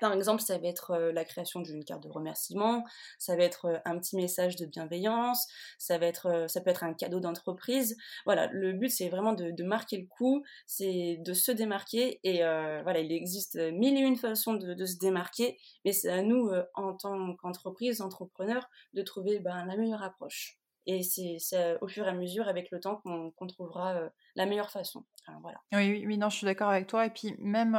[0.04, 2.84] Par exemple, ça va être la création d'une carte de remerciement,
[3.18, 5.46] ça va être un petit message de bienveillance,
[5.78, 7.96] ça va être, ça peut être un cadeau d'entreprise.
[8.26, 12.40] Voilà, le but c'est vraiment de, marquer le coup, c'est de se démarquer et
[12.82, 16.92] voilà, il existe mille et une façons de, se démarquer, mais c'est à nous en
[16.92, 20.58] tant qu'entreprise, entrepreneur, de trouver ben, la meilleure approche.
[20.84, 21.38] Et c'est
[21.80, 24.02] au fur et à mesure, avec le temps, qu'on trouvera
[24.36, 25.06] la meilleure façon.
[25.40, 25.62] voilà.
[25.72, 27.06] Oui, oui, oui, non, je suis d'accord avec toi.
[27.06, 27.74] Et puis même,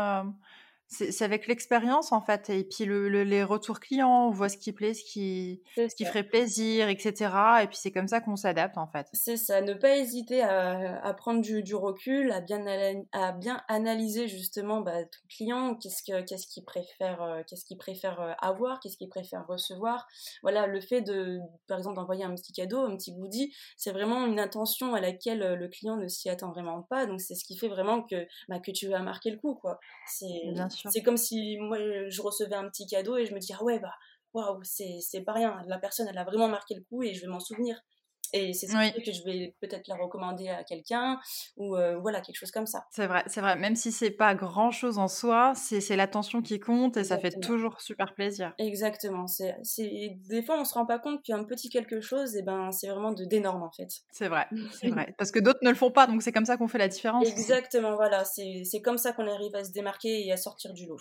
[0.88, 4.72] c'est avec l'expérience en fait, et puis le, les retours clients, on voit ce qui
[4.72, 7.32] plaît, ce qui, ce qui ferait plaisir, etc.
[7.64, 9.08] Et puis c'est comme ça qu'on s'adapte en fait.
[9.14, 12.66] C'est ça, ne pas hésiter à, à prendre du, du, recul, à bien,
[13.12, 17.78] à bien analyser justement bah, ton client, qu'est-ce qu'il ce qu'il préfère, euh, qu'est-ce qu'il
[17.78, 20.08] préfère euh, avoir, qu'est-ce qu'il préfère recevoir.
[20.42, 24.26] Voilà, le fait de, par exemple, d'envoyer un petit cadeau, un petit goodie, c'est vraiment
[24.26, 27.06] une intention à laquelle euh, le client ne s'y attend vraiment pas.
[27.06, 29.80] Donc c'est ce qui fait vraiment que, bah, que tu vas marquer le coup, quoi.
[30.08, 30.54] C'est
[30.90, 33.80] c'est comme si moi je recevais un petit cadeau et je me dis ah ouais
[33.80, 33.94] bah
[34.34, 35.62] waouh c'est pas rien.
[35.68, 37.80] La personne elle a vraiment marqué le coup et je vais m'en souvenir
[38.36, 41.20] et c'est ça que je vais peut-être la recommander à quelqu'un
[41.56, 42.86] ou euh, voilà, quelque chose comme ça.
[42.92, 43.56] C'est vrai, c'est vrai.
[43.56, 47.40] Même si c'est pas grand chose en soi, c'est l'attention qui compte et ça fait
[47.40, 48.54] toujours super plaisir.
[48.58, 49.26] Exactement.
[49.28, 49.56] C'est
[50.30, 52.88] Des fois, on se rend pas compte qu'un petit quelque chose, et eh ben, c'est
[52.90, 53.88] vraiment d'énorme en fait.
[54.12, 55.16] C'est vrai, c'est vrai.
[55.18, 57.26] Parce que d'autres ne le font pas, donc c'est comme ça qu'on fait la différence.
[57.28, 58.26] Exactement, voilà.
[58.26, 61.00] C'est comme ça qu'on arrive à se démarquer et à sortir du lot.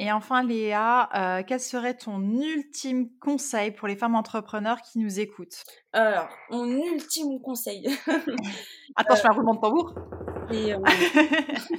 [0.00, 5.18] Et enfin, Léa, euh, quel serait ton ultime conseil pour les femmes entrepreneurs qui nous
[5.18, 5.64] écoutent?
[5.92, 7.84] Alors, mon ultime conseil.
[8.96, 9.92] Attends, je fais un roulement de tambour.
[10.52, 10.78] Et, euh,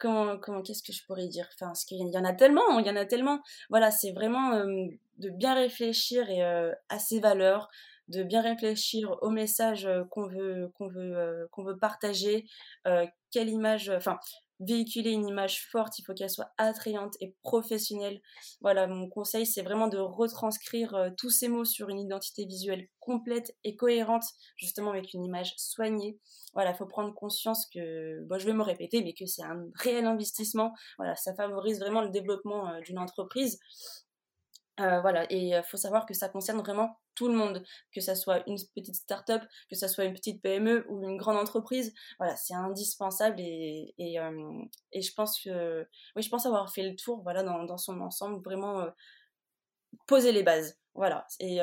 [0.00, 1.48] comment, comment qu'est-ce que je pourrais dire?
[1.54, 3.40] Enfin, parce qu'il y en a tellement, il y en a tellement.
[3.70, 4.66] Voilà, c'est vraiment euh,
[5.18, 7.68] de bien réfléchir et, à ses valeurs,
[8.08, 12.44] de bien réfléchir au message qu'on veut, qu'on veut, qu'on veut partager,
[13.30, 14.18] quelle image, enfin,
[14.66, 18.20] véhiculer une image forte, il faut qu'elle soit attrayante et professionnelle.
[18.60, 22.88] Voilà, mon conseil, c'est vraiment de retranscrire euh, tous ces mots sur une identité visuelle
[23.00, 24.24] complète et cohérente,
[24.56, 26.18] justement avec une image soignée.
[26.54, 29.64] Voilà, il faut prendre conscience que, bon, je vais me répéter, mais que c'est un
[29.74, 30.72] réel investissement.
[30.98, 33.58] Voilà, ça favorise vraiment le développement euh, d'une entreprise.
[34.80, 37.62] Euh, voilà, et il faut savoir que ça concerne vraiment tout le monde,
[37.94, 41.36] que ça soit une petite start-up, que ça soit une petite PME ou une grande
[41.36, 41.92] entreprise.
[42.18, 44.18] Voilà, c'est indispensable et, et,
[44.92, 48.00] et, je pense que, oui, je pense avoir fait le tour, voilà, dans, dans son
[48.00, 48.86] ensemble, vraiment
[50.06, 50.78] poser les bases.
[50.94, 51.58] Voilà, et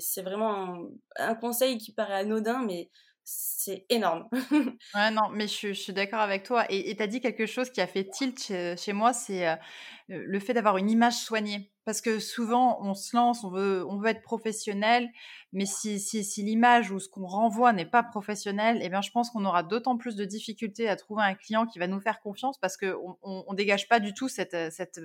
[0.00, 2.90] c'est vraiment un, conseil qui paraît anodin, mais
[3.24, 4.26] c'est énorme.
[4.94, 6.64] ouais, non, mais je, suis d'accord avec toi.
[6.70, 9.56] Et tu as dit quelque chose qui a fait tilt chez, moi, c'est euh,
[10.08, 11.73] le fait d'avoir une image soignée.
[11.84, 15.10] Parce que souvent, on se lance, on veut, on veut être professionnel,
[15.52, 19.10] mais si, si, si l'image ou ce qu'on renvoie n'est pas professionnel, eh bien, je
[19.10, 22.20] pense qu'on aura d'autant plus de difficultés à trouver un client qui va nous faire
[22.20, 25.00] confiance parce qu'on ne dégage pas du tout cette, cette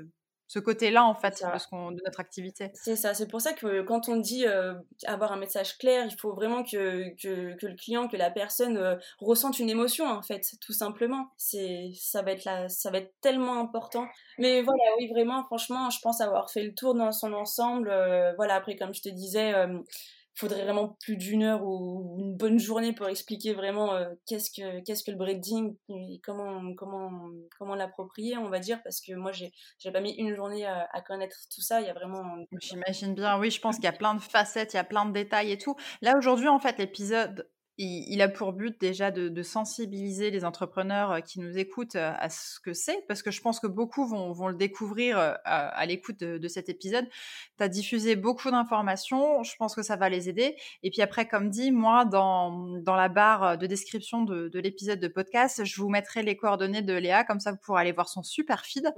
[0.50, 2.72] ce côté-là en fait de, de, notre activité.
[2.74, 4.74] C'est ça, c'est pour ça que quand on dit euh,
[5.06, 8.76] avoir un message clair, il faut vraiment que, que, que le client, que la personne
[8.78, 11.30] euh, ressente une émotion en fait, tout simplement.
[11.38, 14.08] C'est ça va être là, ça va être tellement important.
[14.40, 17.90] Mais voilà, oui vraiment, franchement, je pense avoir fait le tour dans son ensemble.
[17.92, 19.54] Euh, voilà, après comme je te disais
[20.40, 25.12] faudrait vraiment plus d'une heure ou une bonne journée pour expliquer vraiment euh, qu'est-ce que
[25.12, 27.12] le breeding et comment comment
[27.58, 30.88] comment l'approprier on va dire parce que moi j'ai j'ai pas mis une journée à,
[30.94, 31.82] à, connaître tout ça.
[31.82, 32.24] Il y a vraiment
[32.62, 33.38] j'imagine bien.
[33.38, 35.52] Oui je pense qu'il y a plein de facettes il y a plein de détails
[35.52, 35.76] et tout.
[36.02, 37.50] Là aujourd'hui en fait l'épisode
[37.82, 42.30] il, a pour but déjà de, sensibiliser les entrepreneurs euh, qui nous écoutent euh, à
[42.30, 46.20] ce que c'est, parce que je pense que beaucoup vont, le découvrir euh, à, l'écoute
[46.20, 47.08] de, cet épisode.
[47.58, 50.58] Tu as diffusé beaucoup d'informations, je pense que ça va les aider.
[50.84, 55.08] Et puis après, comme dit, moi, dans, dans la barre de description de, l'épisode de
[55.08, 58.24] podcast, je vous mettrai les coordonnées de Léa, comme ça vous pourrez aller voir son
[58.24, 58.94] super feed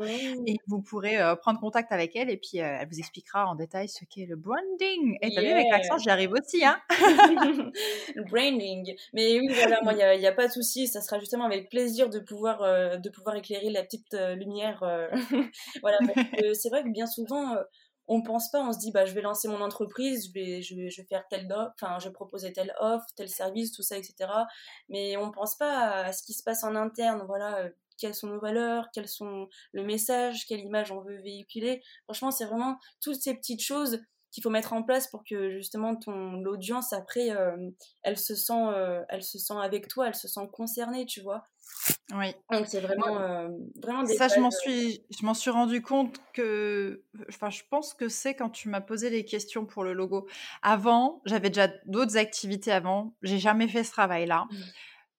[0.47, 4.05] et vous pourrez prendre contact avec elle et puis elle vous expliquera en détail ce
[4.05, 5.17] qu'est le branding.
[5.21, 6.79] Et t'as vu, avec l'accent, j'y arrive aussi, hein
[8.15, 8.70] Le branding
[9.13, 10.87] mais oui, voilà, moi, il n'y a, pas de souci.
[10.87, 14.83] Ça sera justement avec plaisir de pouvoir, euh, de pouvoir éclairer la petite euh, lumière.
[14.83, 15.07] Euh,
[15.81, 15.97] voilà,
[16.55, 17.55] c'est vrai que bien souvent,
[18.07, 20.75] on pense pas, on se dit, bah, je vais lancer mon entreprise, je vais, je
[20.75, 23.83] vais, je vais faire telle offre, enfin, je vais proposer telle offre, tel service, tout
[23.83, 24.29] ça, etc.
[24.89, 27.69] Mais on pense pas à ce qui se passe en interne, voilà
[28.01, 31.81] quelles sont nos valeurs, quels sont le message, quelle image on veut véhiculer.
[32.05, 35.95] Franchement, c'est vraiment toutes ces petites choses qu'il faut mettre en place pour que justement
[35.95, 37.57] ton l'audience après euh,
[38.01, 41.43] elle se sent euh, elle se sent avec toi elle se sent concernée tu vois.
[42.13, 42.33] Oui.
[42.51, 43.49] Donc c'est vraiment euh,
[43.81, 48.09] vraiment ça je m'en suis je m'en suis rendu compte que enfin je pense que
[48.09, 50.27] c'est quand tu m'as posé les questions pour le logo.
[50.61, 53.13] Avant j'avais déjà d'autres activités avant.
[53.21, 54.47] J'ai jamais fait ce travail là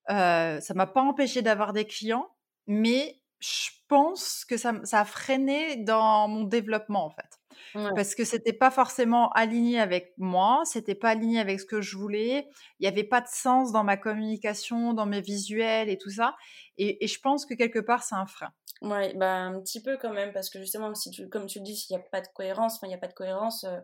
[0.09, 0.61] mmh.
[0.61, 2.29] ça m'a pas empêché d'avoir des clients
[2.67, 7.42] mais je pense que ça, ça a freiné dans mon développement en fait.
[7.75, 11.97] Parce que c'était pas forcément aligné avec moi, c'était pas aligné avec ce que je
[11.97, 12.49] voulais.
[12.79, 16.35] Il n'y avait pas de sens dans ma communication, dans mes visuels et tout ça.
[16.79, 18.53] Et, je pense que quelque part, c'est un frein.
[18.81, 21.65] Ouais, bah, un petit peu quand même, parce que justement, si tu, comme tu le
[21.65, 23.79] dis, s'il n'y a pas de cohérence, enfin, il n'y a pas de cohérence, euh,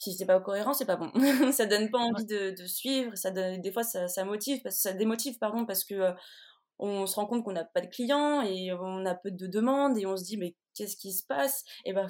[0.00, 1.12] si c'est pas cohérent, c'est pas bon.
[1.52, 5.38] ça donne pas envie de, suivre, ça donne, des fois, ça, motive, parce, ça démotive,
[5.38, 6.12] pardon, parce que euh,
[6.78, 9.98] on se rend compte qu'on n'a pas de clients et on a peu de demandes
[9.98, 11.64] et on se dit, mais qu'est-ce qui se passe?
[11.84, 12.08] Et ben,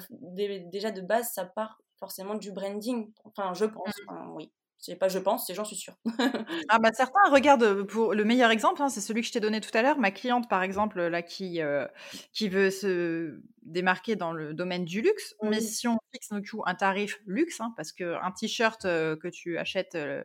[0.71, 3.11] déjà de base, ça part forcément du branding.
[3.23, 4.35] Enfin, je pense, mmh.
[4.35, 4.51] oui.
[4.77, 5.95] C'est pas je pense, c'est j'en suis sûre.
[6.69, 9.61] ah bah certains regardent pour le meilleur exemple, hein, c'est celui que je t'ai donné
[9.61, 9.97] tout à l'heure.
[9.97, 11.87] Ma cliente par exemple là qui euh,
[12.33, 16.29] qui veut se démarquer dans le domaine du luxe, mais si on fixe
[16.65, 20.23] un tarif luxe, hein, parce que un t-shirt euh, que tu achètes euh,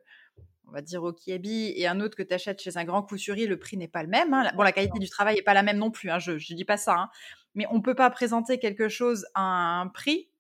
[0.71, 3.47] on va dire au Kiabi, et un autre que tu achètes chez un grand couturier,
[3.47, 4.33] le prix n'est pas le même.
[4.33, 4.51] Hein.
[4.55, 6.77] Bon, la qualité du travail n'est pas la même non plus, je ne dis pas
[6.77, 7.11] ça.
[7.55, 10.31] Mais on ne peut pas présenter quelque chose à un prix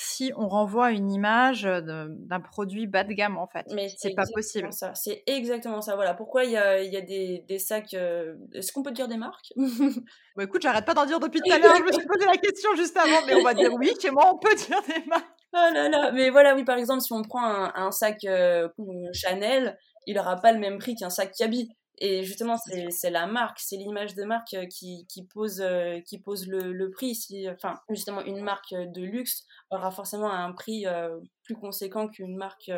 [0.00, 3.66] si on renvoie une image d'un produit bas de gamme en fait.
[3.74, 4.72] Mais c'est pas possible.
[4.72, 4.94] Ça.
[4.94, 5.96] C'est exactement ça.
[5.96, 7.94] Voilà pourquoi il y a, y a, des, des sacs.
[7.94, 9.52] Euh, est-ce qu'on peut dire des marques?
[9.56, 11.76] Bon écoute, j'arrête pas d'en dire depuis tout à l'heure.
[11.78, 13.90] je me suis posé la question juste avant, mais on va dire oui.
[14.00, 15.37] Chez moi, on peut dire des marques.
[15.54, 16.12] Oh là là.
[16.12, 18.68] Mais voilà, oui, par exemple, si on prend un, un sac euh,
[19.12, 21.70] Chanel, il aura pas le même prix qu'un sac Kaby.
[22.00, 22.56] Et justement,
[22.90, 26.72] c'est la marque, c'est l'image de marque euh, qui, qui pose, euh, qui pose le,
[26.72, 27.14] le, prix.
[27.14, 32.36] Si, enfin, justement, une marque de luxe aura forcément un prix euh, plus conséquent qu'une
[32.36, 32.70] marque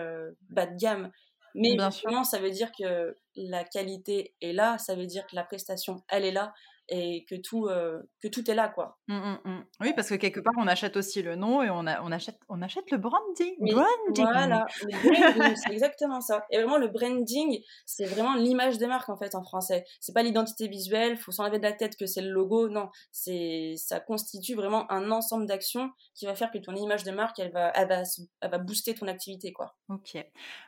[0.48, 1.10] bas de gamme.
[1.54, 5.42] Mais justement, ça veut dire que la qualité est là, ça veut dire que la
[5.42, 6.54] prestation, elle est là,
[6.90, 8.98] et que tout, euh, que tout est là, quoi.
[9.08, 9.64] Mmh, mmh, mmh.
[9.80, 12.38] Oui, parce que quelque part, on achète aussi le nom et on, a, on, achète,
[12.48, 13.54] on achète le branding.
[13.60, 14.26] branding.
[14.32, 14.66] Voilà,
[15.54, 16.44] c'est exactement ça.
[16.50, 19.84] Et vraiment, le branding, c'est vraiment l'image de marque, en fait, en français.
[20.00, 22.68] C'est pas l'identité visuelle, faut s'enlever de la tête que c'est le logo.
[22.68, 27.12] Non, c'est ça constitue vraiment un ensemble d'actions qui va faire que ton image de
[27.12, 28.02] marque, elle va, elle va,
[28.40, 29.76] elle va booster ton activité, quoi.
[29.88, 30.16] Ok.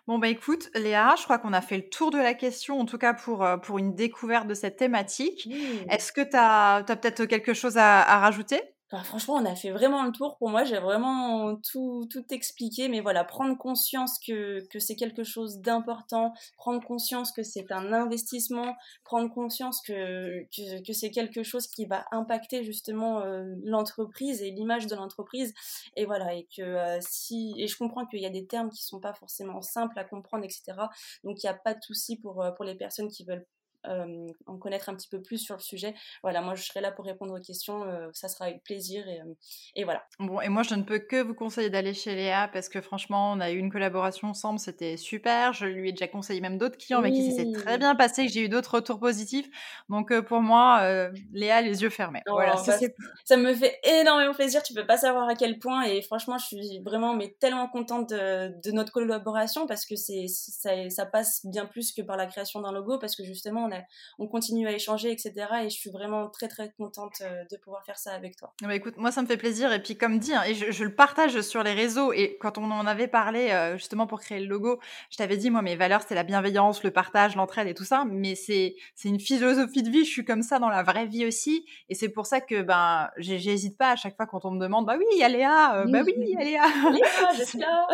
[0.07, 2.85] Bon, bah écoute, Léa, je crois qu'on a fait le tour de la question, en
[2.85, 5.49] tout cas pour, euh, pour une découverte de cette thématique.
[5.89, 8.61] Est-ce est-ce que tu as, peut-être quelque chose à, rajouter?
[8.91, 10.37] Bah, franchement, on a fait vraiment le tour.
[10.37, 12.89] Pour moi, j'ai vraiment tout, tout expliqué.
[12.89, 17.95] Mais voilà, prendre conscience que, que c'est quelque chose d'important, prendre conscience que c'est un
[17.95, 20.43] investissement, prendre conscience que,
[20.85, 25.55] que, c'est quelque chose qui va impacter justement euh, l'entreprise et l'image de l'entreprise.
[25.97, 27.55] Et voilà, et que euh, si.
[27.57, 30.45] Et je comprends qu'il y a des termes qui sont pas forcément simples à comprendre,
[30.45, 30.75] etc.
[31.25, 33.47] Donc, il n'y a pas de souci pour, euh, pour les personnes qui veulent
[33.85, 37.05] en connaître un petit peu plus sur le sujet, voilà, moi je serai là pour
[37.05, 39.35] répondre aux questions, euh, ça sera avec plaisir et, euh,
[39.77, 40.05] et, voilà.
[40.19, 43.33] Bon, et moi je ne peux que vous conseiller d'aller chez Léa parce que franchement,
[43.33, 45.53] on a eu une collaboration ensemble, c'était super.
[45.53, 48.33] Je lui ai déjà conseillé même d'autres clients, mais qui s'est très bien passé, que
[48.33, 49.49] j'ai eu d'autres retours positifs.
[49.89, 52.23] Donc pour moi, Léa, les yeux fermés.
[52.29, 52.79] Oh, voilà, bah,
[53.25, 56.47] ça, me fait énormément plaisir, tu peux pas savoir à quel point et franchement, je
[56.47, 61.45] suis vraiment mais tellement contente de, de notre collaboration parce que c'est ça, ça passe
[61.45, 63.69] bien plus que par la création d'un logo parce que justement,
[64.19, 65.33] on, continue à échanger, etc.
[65.65, 68.53] Et je suis vraiment très très contente euh, de pouvoir faire ça avec toi.
[68.63, 69.73] Bah, écoute, moi ça me fait plaisir.
[69.73, 72.13] Et puis comme dit, hein, et je, le partage sur les réseaux.
[72.13, 74.81] Et quand on en avait parlé euh, justement pour créer le logo,
[75.11, 78.05] je t'avais dit, moi mes valeurs c'est la bienveillance, le partage, l'entraide et tout ça.
[78.09, 80.05] Mais c'est une philosophie de vie.
[80.05, 81.67] Je suis comme ça dans la vraie vie aussi.
[81.89, 84.87] Et c'est pour ça que ben j'hésite pas à chaque fois quand on me demande,
[84.87, 86.63] bah oui, il y a Léa, euh, bah oui, il y a Léa.
[86.91, 87.87] Léa,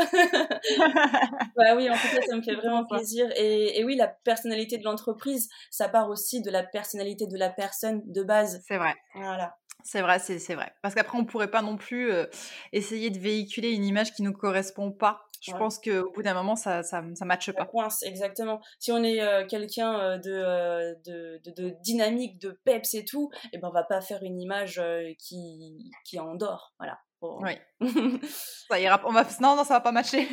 [1.56, 3.26] bah oui, en tout cas ça me fait vraiment plaisir.
[3.36, 7.50] Et, et oui, la personnalité de l'entreprise, ça part aussi de la personnalité de la
[7.50, 8.62] personne de base.
[8.66, 8.94] C'est vrai.
[9.14, 9.56] Voilà.
[9.84, 10.72] C'est vrai, c'est vrai.
[10.82, 12.26] Parce qu'après, on pourrait pas non plus euh,
[12.72, 15.20] essayer de véhiculer une image qui nous correspond pas.
[15.40, 17.64] Je pense qu'au bout d'un moment, ça, ça, ça matche pas.
[17.64, 18.60] coince, exactement.
[18.80, 23.48] Si on est euh, quelqu'un euh, de, de, de, dynamique, de peps et tout, et
[23.52, 24.82] eh ben on va pas faire une image
[25.16, 26.74] qui, qui endort.
[26.78, 26.98] Voilà.
[27.22, 27.52] Oui.
[28.68, 29.00] ça ira.
[29.04, 29.24] On va...
[29.40, 30.28] Non, non, ça va pas matcher.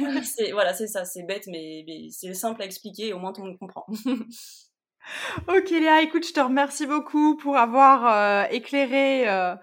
[0.52, 1.06] voilà, c'est ça.
[1.06, 3.13] C'est bête, mais, mais c'est simple à expliquer.
[3.13, 3.86] Au moins, tout le monde comprend.
[5.47, 9.55] Ok Léa, écoute, je te remercie beaucoup pour avoir euh, éclairé euh,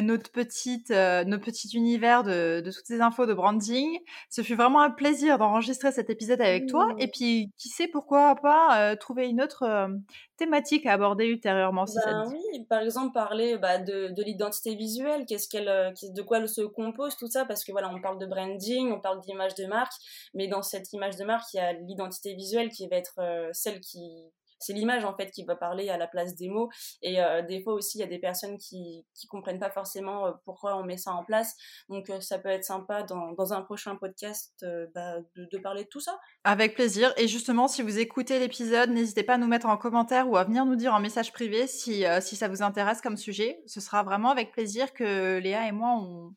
[0.00, 3.98] notre petite, euh, notre petit univers de, de, toutes ces infos de branding.
[4.30, 6.94] Ce fut vraiment un plaisir d'enregistrer cet épisode avec toi.
[6.98, 9.90] Et puis, qui sait pourquoi pas trouver une autre
[10.38, 15.24] thématique à aborder ultérieurement si ben, Oui, par exemple parler bah, de, de l'identité visuelle,
[15.26, 18.26] qu'est-ce qu'elle, de quoi elle se compose, tout ça, parce que voilà, on parle de
[18.26, 19.92] branding, on parle d'image de marque,
[20.34, 23.20] mais dans cette image de marque, il y a l'identité visuelle qui va être
[23.52, 24.32] celle qui
[24.62, 26.70] c'est l'image en fait qui va parler à la place des mots.
[27.02, 30.26] Et euh, des fois aussi, il y a des personnes qui qui comprennent pas forcément
[30.26, 31.54] euh, pourquoi on met ça en place.
[31.88, 35.84] Donc euh, ça peut être sympa dans, dans un prochain podcast bah, de, de, parler
[35.84, 36.18] de tout ça.
[36.44, 37.12] Avec plaisir.
[37.16, 40.44] Et justement, si vous écoutez l'épisode, n'hésitez pas à nous mettre en commentaire ou à
[40.44, 43.60] venir nous dire en message privé si si ça vous intéresse comme sujet.
[43.66, 46.34] Ce sera vraiment avec plaisir que Léa et moi on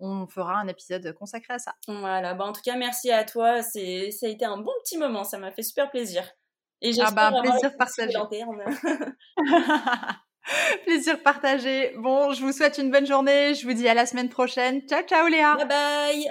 [0.00, 1.74] on fera un épisode consacré à ça.
[1.86, 3.62] Voilà, bah en tout cas, merci à toi.
[3.62, 6.28] C'est, ça a été un bon petit moment, ça m'a fait super plaisir.
[6.82, 8.12] Et ah bah, plaisir partagé.
[10.84, 11.94] plaisir partagé.
[11.96, 13.54] Bon, je vous souhaite une bonne journée.
[13.54, 14.82] Je vous dis à la semaine prochaine.
[14.88, 15.56] Ciao, ciao Léa.
[15.56, 16.28] Bye bye.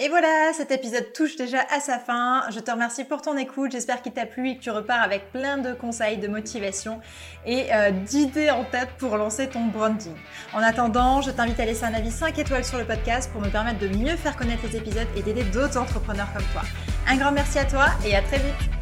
[0.00, 2.44] Et voilà, cet épisode touche déjà à sa fin.
[2.50, 3.72] Je te remercie pour ton écoute.
[3.72, 7.00] J'espère qu'il t'a plu et que tu repars avec plein de conseils, de motivation
[7.44, 10.14] et euh, d'idées en tête pour lancer ton branding.
[10.54, 13.48] En attendant, je t'invite à laisser un avis 5 étoiles sur le podcast pour me
[13.48, 16.62] permettre de mieux faire connaître les épisodes et d'aider d'autres entrepreneurs comme toi.
[17.08, 18.77] Un grand merci à toi et à très vite.